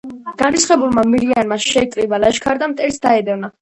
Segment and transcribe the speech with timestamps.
[0.41, 3.59] განრისხებულმა მირიანმა შეკრიბა ლაშქარი და მტერს დაედევნა.